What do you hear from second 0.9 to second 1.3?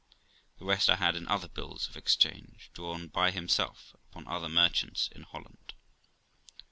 had in